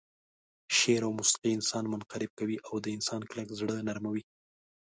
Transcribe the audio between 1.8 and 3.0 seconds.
منقلب کوي او د